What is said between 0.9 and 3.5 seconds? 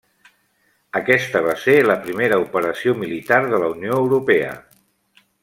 Aquesta va ser la primera operació militar